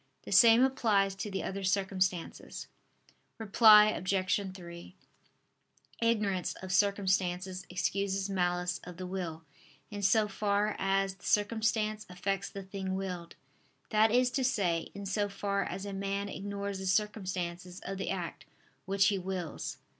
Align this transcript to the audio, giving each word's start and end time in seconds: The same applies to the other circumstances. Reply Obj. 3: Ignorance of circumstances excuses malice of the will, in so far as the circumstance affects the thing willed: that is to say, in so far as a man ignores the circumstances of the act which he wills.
The 0.23 0.31
same 0.31 0.63
applies 0.63 1.13
to 1.13 1.29
the 1.29 1.43
other 1.43 1.63
circumstances. 1.63 2.65
Reply 3.37 3.85
Obj. 3.89 4.41
3: 4.55 4.95
Ignorance 6.01 6.55
of 6.55 6.71
circumstances 6.71 7.67
excuses 7.69 8.27
malice 8.27 8.79
of 8.83 8.97
the 8.97 9.05
will, 9.05 9.43
in 9.91 10.01
so 10.01 10.27
far 10.27 10.75
as 10.79 11.13
the 11.13 11.25
circumstance 11.25 12.07
affects 12.09 12.49
the 12.49 12.63
thing 12.63 12.95
willed: 12.95 13.35
that 13.91 14.09
is 14.11 14.31
to 14.31 14.43
say, 14.43 14.89
in 14.95 15.05
so 15.05 15.29
far 15.29 15.63
as 15.63 15.85
a 15.85 15.93
man 15.93 16.29
ignores 16.29 16.79
the 16.79 16.87
circumstances 16.87 17.79
of 17.81 17.99
the 17.99 18.09
act 18.09 18.45
which 18.85 19.09
he 19.09 19.19
wills. 19.19 19.77